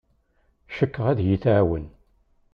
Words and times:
Cikkeɣ 0.75 1.05
ad 1.11 1.19
iyi-tɛawen. 1.21 1.85